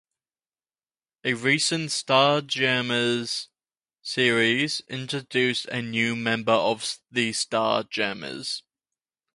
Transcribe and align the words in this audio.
A 1.23 1.35
recent 1.35 1.91
"Starjammers" 1.91 3.49
series 4.01 4.81
introduced 4.89 5.65
a 5.65 5.83
new 5.83 6.15
member 6.15 6.53
of 6.53 6.97
the 7.11 7.33
Starjammers. 7.33 8.63